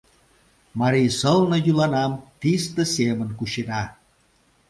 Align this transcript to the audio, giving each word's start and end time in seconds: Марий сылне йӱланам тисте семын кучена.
Марий 0.79 1.09
сылне 1.19 1.57
йӱланам 1.65 2.11
тисте 2.39 2.83
семын 2.95 3.29
кучена. 3.37 3.81